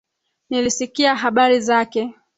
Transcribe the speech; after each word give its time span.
Nilisikia 0.49 1.15
habari 1.15 1.59
zake 1.61 2.13